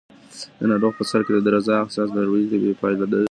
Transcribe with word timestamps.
د 0.59 0.61
ناروغ 0.71 0.91
په 0.99 1.03
سر 1.09 1.21
کې 1.25 1.31
د 1.33 1.39
درزا 1.47 1.75
احساس 1.83 2.09
د 2.13 2.17
لوړې 2.27 2.45
تبې 2.51 2.67
یوه 2.69 2.79
پایله 2.81 3.05
ده. 3.11 3.19